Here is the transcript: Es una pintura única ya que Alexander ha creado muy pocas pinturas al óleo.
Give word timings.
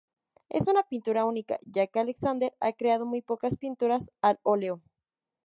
Es 0.49 0.67
una 0.67 0.81
pintura 0.81 1.25
única 1.25 1.59
ya 1.63 1.85
que 1.85 1.99
Alexander 1.99 2.55
ha 2.59 2.73
creado 2.73 3.05
muy 3.05 3.21
pocas 3.21 3.55
pinturas 3.57 4.09
al 4.23 4.39
óleo. 4.41 4.81